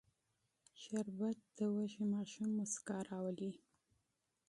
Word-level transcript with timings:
شربت 0.81 1.37
د 1.57 1.59
وږي 1.75 2.03
ماشوم 2.13 2.47
موسکا 2.57 2.97
راولي 3.09 3.51